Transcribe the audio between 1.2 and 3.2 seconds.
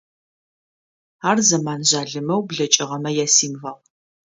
Ар зэман жъалымэу блэкӏыгъэмэ